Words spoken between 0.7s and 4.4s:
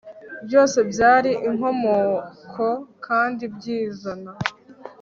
byari inkomoko kandi byizana